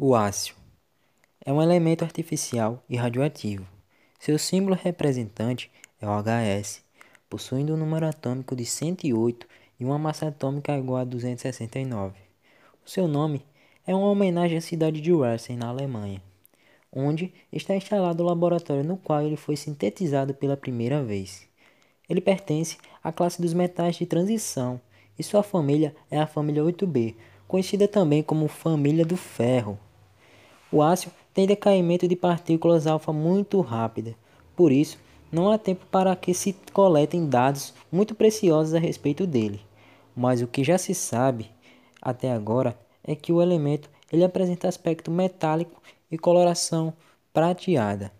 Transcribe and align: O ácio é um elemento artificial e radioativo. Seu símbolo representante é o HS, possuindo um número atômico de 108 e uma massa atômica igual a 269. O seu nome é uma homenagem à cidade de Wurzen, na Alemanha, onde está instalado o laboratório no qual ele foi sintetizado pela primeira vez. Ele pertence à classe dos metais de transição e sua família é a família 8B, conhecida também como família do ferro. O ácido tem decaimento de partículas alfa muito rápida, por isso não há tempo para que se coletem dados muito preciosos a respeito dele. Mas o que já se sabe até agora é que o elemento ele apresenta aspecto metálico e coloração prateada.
O 0.00 0.14
ácio 0.14 0.54
é 1.44 1.52
um 1.52 1.60
elemento 1.60 2.04
artificial 2.04 2.84
e 2.88 2.96
radioativo. 2.96 3.66
Seu 4.20 4.38
símbolo 4.38 4.78
representante 4.80 5.72
é 6.00 6.06
o 6.06 6.10
HS, 6.22 6.84
possuindo 7.28 7.74
um 7.74 7.76
número 7.76 8.06
atômico 8.06 8.54
de 8.54 8.64
108 8.64 9.44
e 9.80 9.84
uma 9.84 9.98
massa 9.98 10.28
atômica 10.28 10.78
igual 10.78 10.98
a 10.98 11.04
269. 11.04 12.14
O 12.86 12.88
seu 12.88 13.08
nome 13.08 13.44
é 13.84 13.92
uma 13.92 14.08
homenagem 14.08 14.56
à 14.56 14.60
cidade 14.60 15.00
de 15.00 15.12
Wurzen, 15.12 15.56
na 15.56 15.66
Alemanha, 15.66 16.22
onde 16.92 17.34
está 17.52 17.74
instalado 17.74 18.22
o 18.22 18.26
laboratório 18.26 18.84
no 18.84 18.98
qual 18.98 19.22
ele 19.22 19.36
foi 19.36 19.56
sintetizado 19.56 20.32
pela 20.32 20.56
primeira 20.56 21.02
vez. 21.02 21.48
Ele 22.08 22.20
pertence 22.20 22.78
à 23.02 23.10
classe 23.10 23.42
dos 23.42 23.52
metais 23.52 23.96
de 23.96 24.06
transição 24.06 24.80
e 25.18 25.24
sua 25.24 25.42
família 25.42 25.92
é 26.08 26.20
a 26.20 26.26
família 26.28 26.62
8B, 26.62 27.16
conhecida 27.48 27.88
também 27.88 28.22
como 28.22 28.46
família 28.46 29.04
do 29.04 29.16
ferro. 29.16 29.76
O 30.70 30.82
ácido 30.82 31.12
tem 31.32 31.46
decaimento 31.46 32.06
de 32.06 32.14
partículas 32.14 32.86
alfa 32.86 33.12
muito 33.12 33.60
rápida, 33.60 34.14
por 34.54 34.70
isso 34.70 34.98
não 35.30 35.50
há 35.50 35.58
tempo 35.58 35.86
para 35.90 36.14
que 36.14 36.34
se 36.34 36.54
coletem 36.72 37.26
dados 37.26 37.72
muito 37.90 38.14
preciosos 38.14 38.74
a 38.74 38.78
respeito 38.78 39.26
dele. 39.26 39.60
Mas 40.14 40.42
o 40.42 40.46
que 40.46 40.64
já 40.64 40.76
se 40.76 40.94
sabe 40.94 41.50
até 42.02 42.32
agora 42.32 42.78
é 43.04 43.14
que 43.14 43.32
o 43.32 43.40
elemento 43.40 43.88
ele 44.12 44.24
apresenta 44.24 44.68
aspecto 44.68 45.10
metálico 45.10 45.80
e 46.10 46.18
coloração 46.18 46.92
prateada. 47.32 48.12